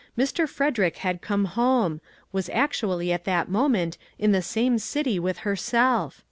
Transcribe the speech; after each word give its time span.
Mr. 0.17 0.49
Frederick 0.49 0.97
had 0.97 1.21
come 1.21 1.45
home; 1.45 2.01
was 2.31 2.49
actu 2.49 2.87
ally 2.91 3.09
at 3.09 3.23
that 3.25 3.49
moment 3.51 3.99
in 4.17 4.31
the 4.31 4.41
same 4.41 4.79
city 4.79 5.19
with 5.19 5.37
her 5.45 5.55
self. 5.55 6.19